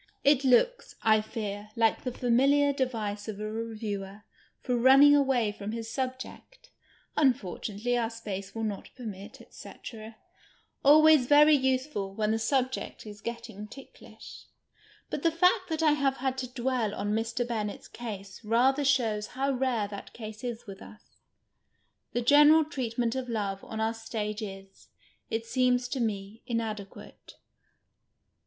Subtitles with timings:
[0.23, 4.23] It looks, I fear, like the fami liar device of a reviewer
[4.59, 6.71] for running away from his subject
[7.19, 9.71] —"imfortunately, our space will not permit, &c.
[10.83, 14.45] '—always very usefid when the subject is getting ticklish.
[15.11, 17.47] IJiit the fact that I have had to dwell on Mr.
[17.47, 21.03] Bennett's case rather shows how rare that case is with us.
[22.13, 24.87] The general treatment of love on our ktagc is,
[25.29, 27.35] it seems to me, inadeipiate.